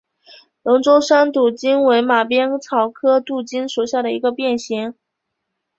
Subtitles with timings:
[0.63, 4.95] 龙州山牡荆为马鞭草科牡荆属下的一个变型。